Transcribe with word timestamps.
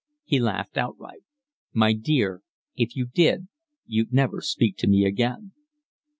He 0.23 0.39
laughed 0.39 0.77
outright. 0.79 1.21
"My 1.73 1.93
dear, 1.93 2.41
if 2.75 2.95
you 2.95 3.05
did 3.13 3.47
you'd 3.85 4.11
never 4.11 4.41
speak 4.41 4.75
to 4.77 4.87
me 4.87 5.05
again." 5.05 5.51